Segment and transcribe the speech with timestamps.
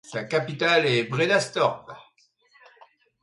[0.03, 1.91] Sa capitale est Bredasdorp.